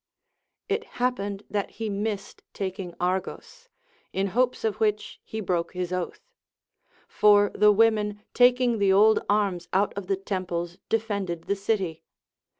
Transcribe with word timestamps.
It 0.67 0.83
happened 0.97 1.43
that 1.47 1.69
he 1.77 1.87
missed 1.87 2.41
taking 2.53 2.95
Argos, 2.99 3.69
in 4.11 4.29
hopes 4.33 4.63
of 4.63 4.77
which 4.79 5.21
he 5.23 5.39
broke 5.41 5.73
his 5.73 5.93
oath; 5.93 6.21
for 7.07 7.51
the 7.53 7.71
women 7.71 8.23
taking 8.33 8.79
the 8.79 8.91
old 8.91 9.19
arms 9.29 9.67
out 9.73 9.93
of 9.95 10.07
the 10.07 10.17
temples 10.17 10.79
defended 10.89 11.43
the 11.43 11.55
city. 11.55 12.01